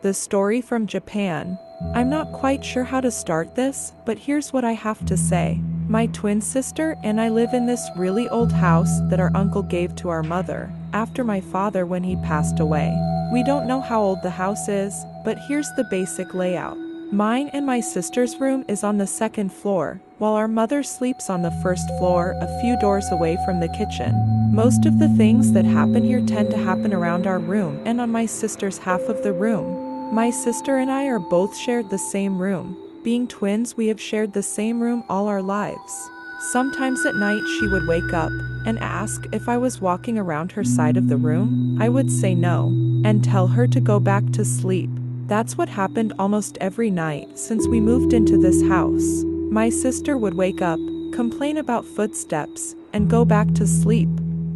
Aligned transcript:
The 0.00 0.14
story 0.14 0.60
from 0.60 0.86
Japan. 0.86 1.58
I'm 1.92 2.08
not 2.08 2.32
quite 2.32 2.64
sure 2.64 2.84
how 2.84 3.00
to 3.00 3.10
start 3.10 3.56
this, 3.56 3.92
but 4.04 4.16
here's 4.16 4.52
what 4.52 4.64
I 4.64 4.70
have 4.70 5.04
to 5.06 5.16
say. 5.16 5.60
My 5.88 6.06
twin 6.06 6.40
sister 6.40 6.96
and 7.02 7.20
I 7.20 7.30
live 7.30 7.52
in 7.52 7.66
this 7.66 7.84
really 7.96 8.28
old 8.28 8.52
house 8.52 9.00
that 9.10 9.18
our 9.18 9.32
uncle 9.34 9.64
gave 9.64 9.96
to 9.96 10.08
our 10.08 10.22
mother 10.22 10.70
after 10.92 11.24
my 11.24 11.40
father 11.40 11.84
when 11.84 12.04
he 12.04 12.14
passed 12.16 12.60
away. 12.60 12.96
We 13.32 13.42
don't 13.42 13.66
know 13.66 13.80
how 13.80 14.00
old 14.00 14.22
the 14.22 14.30
house 14.30 14.68
is, 14.68 14.94
but 15.24 15.36
here's 15.48 15.68
the 15.76 15.88
basic 15.90 16.32
layout. 16.32 16.78
Mine 17.10 17.50
and 17.52 17.66
my 17.66 17.80
sister's 17.80 18.36
room 18.36 18.64
is 18.68 18.84
on 18.84 18.98
the 18.98 19.06
second 19.06 19.52
floor, 19.52 20.00
while 20.18 20.34
our 20.34 20.46
mother 20.46 20.84
sleeps 20.84 21.28
on 21.28 21.42
the 21.42 21.58
first 21.60 21.88
floor, 21.98 22.36
a 22.40 22.60
few 22.60 22.78
doors 22.80 23.06
away 23.10 23.36
from 23.44 23.58
the 23.58 23.68
kitchen. 23.70 24.14
Most 24.52 24.86
of 24.86 25.00
the 25.00 25.08
things 25.08 25.52
that 25.54 25.64
happen 25.64 26.04
here 26.04 26.24
tend 26.24 26.50
to 26.52 26.58
happen 26.58 26.94
around 26.94 27.26
our 27.26 27.40
room 27.40 27.82
and 27.84 28.00
on 28.00 28.12
my 28.12 28.26
sister's 28.26 28.78
half 28.78 29.00
of 29.02 29.24
the 29.24 29.32
room. 29.32 29.87
My 30.10 30.30
sister 30.30 30.78
and 30.78 30.90
I 30.90 31.04
are 31.04 31.18
both 31.18 31.54
shared 31.54 31.90
the 31.90 31.98
same 31.98 32.38
room. 32.38 32.76
Being 33.04 33.28
twins, 33.28 33.76
we 33.76 33.88
have 33.88 34.00
shared 34.00 34.32
the 34.32 34.42
same 34.42 34.80
room 34.80 35.04
all 35.06 35.28
our 35.28 35.42
lives. 35.42 36.10
Sometimes 36.50 37.04
at 37.04 37.14
night 37.14 37.42
she 37.58 37.66
would 37.66 37.86
wake 37.86 38.14
up 38.14 38.32
and 38.64 38.78
ask 38.78 39.26
if 39.32 39.50
I 39.50 39.58
was 39.58 39.82
walking 39.82 40.18
around 40.18 40.52
her 40.52 40.64
side 40.64 40.96
of 40.96 41.08
the 41.08 41.18
room. 41.18 41.76
I 41.80 41.90
would 41.90 42.10
say 42.10 42.34
no 42.34 42.68
and 43.04 43.22
tell 43.22 43.48
her 43.48 43.66
to 43.66 43.80
go 43.80 44.00
back 44.00 44.24
to 44.32 44.46
sleep. 44.46 44.88
That's 45.26 45.58
what 45.58 45.68
happened 45.68 46.14
almost 46.18 46.56
every 46.58 46.90
night 46.90 47.38
since 47.38 47.68
we 47.68 47.78
moved 47.78 48.14
into 48.14 48.38
this 48.38 48.62
house. 48.66 49.24
My 49.50 49.68
sister 49.68 50.16
would 50.16 50.34
wake 50.34 50.62
up, 50.62 50.80
complain 51.12 51.58
about 51.58 51.84
footsteps, 51.84 52.74
and 52.94 53.10
go 53.10 53.26
back 53.26 53.52
to 53.54 53.66
sleep. 53.66 54.08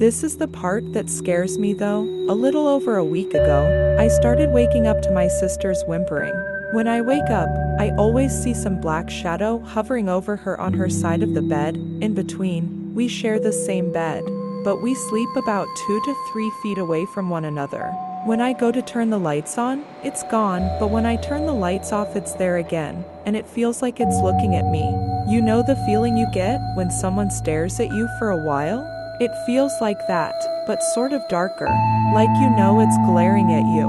This 0.00 0.24
is 0.24 0.38
the 0.38 0.48
part 0.48 0.94
that 0.94 1.10
scares 1.10 1.58
me 1.58 1.74
though. 1.74 2.00
A 2.00 2.32
little 2.32 2.66
over 2.66 2.96
a 2.96 3.04
week 3.04 3.34
ago, 3.34 3.96
I 4.00 4.08
started 4.08 4.48
waking 4.48 4.86
up 4.86 5.02
to 5.02 5.10
my 5.10 5.28
sister's 5.28 5.82
whimpering. 5.86 6.32
When 6.72 6.88
I 6.88 7.02
wake 7.02 7.28
up, 7.28 7.50
I 7.78 7.90
always 7.98 8.32
see 8.32 8.54
some 8.54 8.80
black 8.80 9.10
shadow 9.10 9.58
hovering 9.58 10.08
over 10.08 10.36
her 10.36 10.58
on 10.58 10.72
her 10.72 10.88
side 10.88 11.22
of 11.22 11.34
the 11.34 11.42
bed. 11.42 11.76
In 12.00 12.14
between, 12.14 12.94
we 12.94 13.08
share 13.08 13.38
the 13.38 13.52
same 13.52 13.92
bed, 13.92 14.24
but 14.64 14.80
we 14.80 14.94
sleep 14.94 15.28
about 15.36 15.68
two 15.86 16.00
to 16.06 16.14
three 16.32 16.50
feet 16.62 16.78
away 16.78 17.04
from 17.12 17.28
one 17.28 17.44
another. 17.44 17.88
When 18.24 18.40
I 18.40 18.54
go 18.54 18.72
to 18.72 18.80
turn 18.80 19.10
the 19.10 19.18
lights 19.18 19.58
on, 19.58 19.84
it's 20.02 20.22
gone, 20.30 20.62
but 20.80 20.88
when 20.88 21.04
I 21.04 21.16
turn 21.16 21.44
the 21.44 21.52
lights 21.52 21.92
off, 21.92 22.16
it's 22.16 22.32
there 22.32 22.56
again, 22.56 23.04
and 23.26 23.36
it 23.36 23.46
feels 23.46 23.82
like 23.82 24.00
it's 24.00 24.22
looking 24.22 24.56
at 24.56 24.64
me. 24.64 24.80
You 25.28 25.42
know 25.42 25.62
the 25.62 25.76
feeling 25.84 26.16
you 26.16 26.26
get 26.32 26.58
when 26.74 26.90
someone 26.90 27.30
stares 27.30 27.78
at 27.80 27.92
you 27.92 28.08
for 28.18 28.30
a 28.30 28.46
while? 28.46 28.96
It 29.20 29.36
feels 29.44 29.82
like 29.82 30.06
that, 30.06 30.34
but 30.66 30.82
sort 30.82 31.12
of 31.12 31.28
darker, 31.28 31.68
like 32.14 32.30
you 32.40 32.48
know 32.56 32.80
it's 32.80 32.96
glaring 33.04 33.52
at 33.52 33.66
you. 33.76 33.86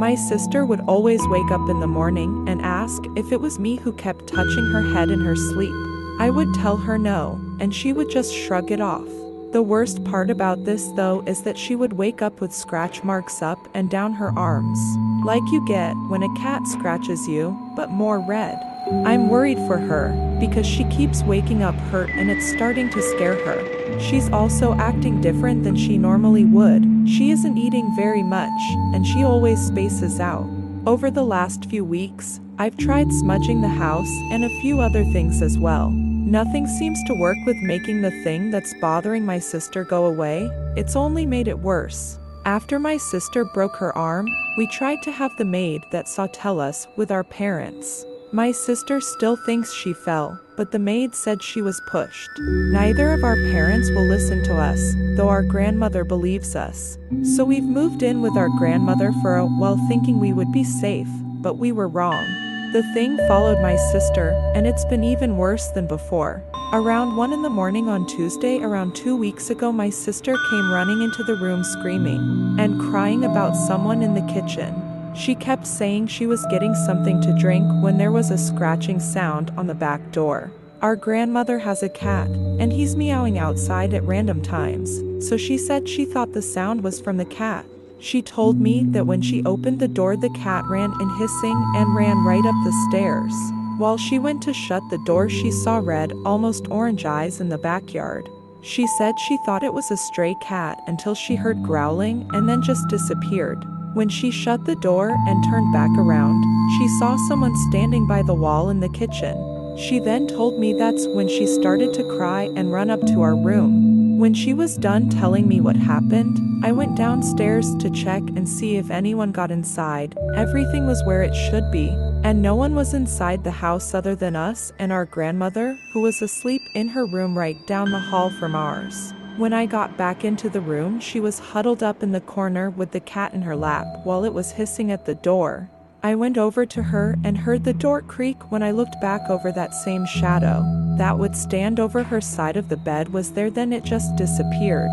My 0.00 0.16
sister 0.16 0.66
would 0.66 0.80
always 0.88 1.20
wake 1.28 1.52
up 1.52 1.70
in 1.70 1.78
the 1.78 1.86
morning 1.86 2.48
and 2.48 2.60
ask 2.62 3.00
if 3.14 3.30
it 3.30 3.40
was 3.40 3.60
me 3.60 3.76
who 3.76 3.92
kept 3.92 4.26
touching 4.26 4.72
her 4.72 4.82
head 4.92 5.08
in 5.08 5.20
her 5.20 5.36
sleep. 5.36 5.72
I 6.18 6.30
would 6.30 6.52
tell 6.54 6.76
her 6.76 6.98
no, 6.98 7.40
and 7.60 7.72
she 7.72 7.92
would 7.92 8.10
just 8.10 8.34
shrug 8.34 8.72
it 8.72 8.80
off. 8.80 9.06
The 9.52 9.62
worst 9.62 10.02
part 10.02 10.30
about 10.30 10.64
this, 10.64 10.88
though, 10.96 11.22
is 11.28 11.44
that 11.44 11.56
she 11.56 11.76
would 11.76 11.92
wake 11.92 12.20
up 12.20 12.40
with 12.40 12.52
scratch 12.52 13.04
marks 13.04 13.40
up 13.40 13.68
and 13.74 13.88
down 13.88 14.12
her 14.14 14.36
arms, 14.36 14.80
like 15.24 15.44
you 15.52 15.64
get 15.64 15.94
when 16.08 16.24
a 16.24 16.34
cat 16.38 16.66
scratches 16.66 17.28
you, 17.28 17.56
but 17.76 17.90
more 17.90 18.18
red. 18.18 18.58
I'm 19.04 19.28
worried 19.28 19.58
for 19.66 19.78
her 19.78 20.36
because 20.40 20.66
she 20.66 20.84
keeps 20.84 21.22
waking 21.22 21.62
up 21.62 21.74
hurt 21.74 22.10
and 22.10 22.30
it's 22.30 22.46
starting 22.52 22.90
to 22.90 23.02
scare 23.02 23.36
her. 23.44 24.00
She's 24.00 24.30
also 24.30 24.74
acting 24.74 25.20
different 25.20 25.62
than 25.62 25.76
she 25.76 25.98
normally 25.98 26.44
would. 26.44 27.08
She 27.08 27.30
isn't 27.30 27.58
eating 27.58 27.94
very 27.94 28.22
much 28.22 28.60
and 28.94 29.06
she 29.06 29.22
always 29.22 29.60
spaces 29.60 30.20
out. 30.20 30.48
Over 30.84 31.10
the 31.10 31.24
last 31.24 31.66
few 31.66 31.84
weeks, 31.84 32.40
I've 32.58 32.76
tried 32.76 33.12
smudging 33.12 33.60
the 33.60 33.68
house 33.68 34.10
and 34.32 34.44
a 34.44 34.60
few 34.60 34.80
other 34.80 35.04
things 35.12 35.42
as 35.42 35.58
well. 35.58 35.90
Nothing 35.90 36.66
seems 36.66 36.98
to 37.06 37.14
work 37.14 37.36
with 37.46 37.56
making 37.58 38.02
the 38.02 38.10
thing 38.24 38.50
that's 38.50 38.74
bothering 38.80 39.24
my 39.24 39.38
sister 39.38 39.84
go 39.84 40.06
away, 40.06 40.48
it's 40.76 40.96
only 40.96 41.26
made 41.26 41.46
it 41.46 41.58
worse. 41.58 42.18
After 42.44 42.80
my 42.80 42.96
sister 42.96 43.44
broke 43.44 43.76
her 43.76 43.96
arm, 43.96 44.26
we 44.58 44.66
tried 44.66 45.02
to 45.02 45.12
have 45.12 45.36
the 45.36 45.44
maid 45.44 45.84
that 45.90 46.08
saw 46.08 46.26
tell 46.32 46.58
us 46.58 46.88
with 46.96 47.12
our 47.12 47.22
parents. 47.22 48.04
My 48.34 48.50
sister 48.50 48.98
still 48.98 49.36
thinks 49.36 49.74
she 49.74 49.92
fell, 49.92 50.40
but 50.56 50.70
the 50.70 50.78
maid 50.78 51.14
said 51.14 51.42
she 51.42 51.60
was 51.60 51.82
pushed. 51.86 52.30
Neither 52.38 53.12
of 53.12 53.24
our 53.24 53.36
parents 53.36 53.90
will 53.90 54.08
listen 54.08 54.42
to 54.44 54.54
us, 54.54 54.94
though 55.18 55.28
our 55.28 55.42
grandmother 55.42 56.02
believes 56.02 56.56
us. 56.56 56.96
So 57.36 57.44
we've 57.44 57.62
moved 57.62 58.02
in 58.02 58.22
with 58.22 58.34
our 58.38 58.48
grandmother 58.48 59.12
for 59.20 59.36
a 59.36 59.44
while 59.44 59.76
thinking 59.86 60.18
we 60.18 60.32
would 60.32 60.50
be 60.50 60.64
safe, 60.64 61.08
but 61.42 61.58
we 61.58 61.72
were 61.72 61.88
wrong. 61.88 62.24
The 62.72 62.82
thing 62.94 63.18
followed 63.28 63.60
my 63.60 63.76
sister, 63.76 64.30
and 64.54 64.66
it's 64.66 64.86
been 64.86 65.04
even 65.04 65.36
worse 65.36 65.68
than 65.68 65.86
before. 65.86 66.42
Around 66.72 67.16
1 67.16 67.34
in 67.34 67.42
the 67.42 67.50
morning 67.50 67.90
on 67.90 68.06
Tuesday, 68.06 68.60
around 68.60 68.96
two 68.96 69.14
weeks 69.14 69.50
ago, 69.50 69.70
my 69.70 69.90
sister 69.90 70.38
came 70.48 70.72
running 70.72 71.02
into 71.02 71.22
the 71.24 71.36
room 71.36 71.62
screaming 71.62 72.56
and 72.58 72.80
crying 72.80 73.26
about 73.26 73.54
someone 73.54 74.02
in 74.02 74.14
the 74.14 74.32
kitchen. 74.32 74.91
She 75.14 75.34
kept 75.34 75.66
saying 75.66 76.06
she 76.06 76.26
was 76.26 76.46
getting 76.46 76.74
something 76.74 77.20
to 77.20 77.38
drink 77.38 77.66
when 77.82 77.98
there 77.98 78.12
was 78.12 78.30
a 78.30 78.38
scratching 78.38 78.98
sound 78.98 79.52
on 79.56 79.66
the 79.66 79.74
back 79.74 80.10
door. 80.10 80.50
Our 80.80 80.96
grandmother 80.96 81.60
has 81.60 81.82
a 81.82 81.88
cat, 81.88 82.28
and 82.28 82.72
he's 82.72 82.96
meowing 82.96 83.38
outside 83.38 83.94
at 83.94 84.02
random 84.02 84.42
times, 84.42 85.00
so 85.26 85.36
she 85.36 85.56
said 85.56 85.88
she 85.88 86.04
thought 86.04 86.32
the 86.32 86.42
sound 86.42 86.82
was 86.82 87.00
from 87.00 87.18
the 87.18 87.24
cat. 87.24 87.64
She 88.00 88.20
told 88.20 88.60
me 88.60 88.82
that 88.88 89.06
when 89.06 89.22
she 89.22 89.44
opened 89.44 89.78
the 89.78 89.86
door, 89.86 90.16
the 90.16 90.30
cat 90.30 90.64
ran 90.64 90.92
in 91.00 91.18
hissing 91.18 91.72
and 91.76 91.94
ran 91.94 92.24
right 92.24 92.44
up 92.44 92.56
the 92.64 92.86
stairs. 92.88 93.32
While 93.78 93.96
she 93.96 94.18
went 94.18 94.42
to 94.42 94.52
shut 94.52 94.82
the 94.90 94.98
door, 95.06 95.28
she 95.28 95.52
saw 95.52 95.78
red, 95.78 96.12
almost 96.24 96.68
orange 96.68 97.04
eyes 97.04 97.40
in 97.40 97.48
the 97.48 97.58
backyard. 97.58 98.28
She 98.62 98.86
said 98.86 99.18
she 99.18 99.38
thought 99.46 99.62
it 99.62 99.74
was 99.74 99.90
a 99.90 99.96
stray 99.96 100.34
cat 100.42 100.80
until 100.86 101.14
she 101.14 101.36
heard 101.36 101.62
growling 101.62 102.28
and 102.32 102.48
then 102.48 102.62
just 102.62 102.88
disappeared. 102.88 103.64
When 103.94 104.08
she 104.08 104.30
shut 104.30 104.64
the 104.64 104.76
door 104.76 105.10
and 105.10 105.44
turned 105.44 105.70
back 105.72 105.90
around, 105.98 106.42
she 106.78 106.88
saw 106.98 107.16
someone 107.28 107.54
standing 107.68 108.06
by 108.06 108.22
the 108.22 108.34
wall 108.34 108.70
in 108.70 108.80
the 108.80 108.88
kitchen. 108.88 109.36
She 109.76 109.98
then 109.98 110.26
told 110.26 110.58
me 110.58 110.72
that's 110.72 111.06
when 111.08 111.28
she 111.28 111.46
started 111.46 111.92
to 111.94 112.16
cry 112.16 112.50
and 112.56 112.72
run 112.72 112.88
up 112.88 113.00
to 113.08 113.20
our 113.20 113.36
room. 113.36 114.18
When 114.18 114.32
she 114.32 114.54
was 114.54 114.78
done 114.78 115.10
telling 115.10 115.46
me 115.46 115.60
what 115.60 115.76
happened, 115.76 116.38
I 116.64 116.72
went 116.72 116.96
downstairs 116.96 117.74
to 117.80 117.90
check 117.90 118.22
and 118.36 118.48
see 118.48 118.76
if 118.76 118.90
anyone 118.90 119.30
got 119.30 119.50
inside. 119.50 120.16
Everything 120.36 120.86
was 120.86 121.02
where 121.04 121.22
it 121.22 121.34
should 121.34 121.70
be, 121.70 121.88
and 122.24 122.40
no 122.40 122.54
one 122.54 122.74
was 122.74 122.94
inside 122.94 123.44
the 123.44 123.50
house 123.50 123.92
other 123.92 124.14
than 124.14 124.36
us 124.36 124.72
and 124.78 124.90
our 124.90 125.04
grandmother, 125.04 125.78
who 125.92 126.00
was 126.00 126.22
asleep 126.22 126.62
in 126.74 126.88
her 126.88 127.04
room 127.04 127.36
right 127.36 127.66
down 127.66 127.90
the 127.90 127.98
hall 127.98 128.30
from 128.30 128.54
ours. 128.54 129.12
When 129.38 129.54
I 129.54 129.64
got 129.64 129.96
back 129.96 130.26
into 130.26 130.50
the 130.50 130.60
room, 130.60 131.00
she 131.00 131.18
was 131.18 131.38
huddled 131.38 131.82
up 131.82 132.02
in 132.02 132.12
the 132.12 132.20
corner 132.20 132.68
with 132.68 132.90
the 132.90 133.00
cat 133.00 133.32
in 133.32 133.42
her 133.42 133.56
lap 133.56 133.86
while 134.04 134.24
it 134.24 134.34
was 134.34 134.52
hissing 134.52 134.90
at 134.92 135.06
the 135.06 135.14
door. 135.14 135.70
I 136.02 136.16
went 136.16 136.36
over 136.36 136.66
to 136.66 136.82
her 136.82 137.16
and 137.24 137.38
heard 137.38 137.64
the 137.64 137.72
door 137.72 138.02
creak 138.02 138.50
when 138.50 138.62
I 138.62 138.72
looked 138.72 139.00
back 139.00 139.30
over 139.30 139.50
that 139.50 139.72
same 139.72 140.04
shadow. 140.04 140.62
That 140.98 141.18
would 141.18 141.34
stand 141.34 141.80
over 141.80 142.02
her 142.02 142.20
side 142.20 142.58
of 142.58 142.68
the 142.68 142.76
bed 142.76 143.14
was 143.14 143.32
there, 143.32 143.50
then 143.50 143.72
it 143.72 143.84
just 143.84 144.16
disappeared. 144.16 144.90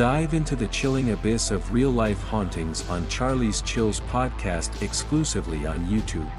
Dive 0.00 0.32
into 0.32 0.56
the 0.56 0.68
chilling 0.68 1.10
abyss 1.10 1.50
of 1.50 1.74
real 1.74 1.90
life 1.90 2.22
hauntings 2.22 2.88
on 2.88 3.06
Charlie's 3.08 3.60
Chills 3.60 4.00
podcast 4.08 4.80
exclusively 4.80 5.66
on 5.66 5.86
YouTube. 5.88 6.32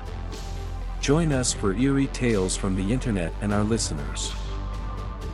Join 0.99 1.31
us 1.31 1.53
for 1.53 1.75
eerie 1.75 2.07
tales 2.07 2.57
from 2.57 2.75
the 2.75 2.91
internet 2.91 3.31
and 3.39 3.53
our 3.53 3.63
listeners. 3.63 4.33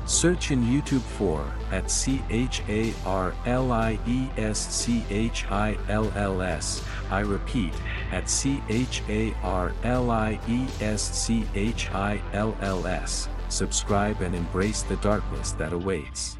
Search 0.07 0.51
in 0.51 0.61
YouTube 0.61 1.03
for 1.03 1.49
at 1.71 1.89
C 1.89 2.21
H 2.29 2.63
A 2.67 2.93
R 3.05 3.33
L 3.45 3.71
I 3.71 3.97
E 4.05 4.27
S 4.35 4.75
C 4.75 5.05
H 5.09 5.45
I 5.49 5.77
L 5.87 6.11
L 6.17 6.41
S 6.41 6.83
I 7.09 7.21
repeat, 7.21 7.71
at 8.11 8.29
C 8.29 8.61
H 8.67 9.03
A 9.07 9.33
R 9.41 9.71
L 9.85 10.11
I 10.11 10.37
E 10.49 10.67
S 10.81 11.17
C 11.17 11.47
H 11.55 11.89
I 11.91 12.21
L 12.33 12.57
L 12.59 12.87
S. 12.87 13.29
Subscribe 13.47 14.19
and 14.19 14.35
embrace 14.35 14.81
the 14.81 14.97
darkness 14.97 15.53
that 15.53 15.71
awaits. 15.71 16.37